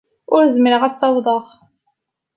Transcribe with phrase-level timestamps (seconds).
[0.35, 1.43] Ur zmireɣ ad t-awḍeɣ.